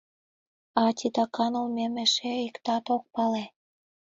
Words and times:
А 0.83 0.83
титакан 0.97 1.53
улмем 1.61 1.93
эше 2.03 2.31
иктат 2.47 2.85
ок 2.95 3.03
пале. 3.13 3.43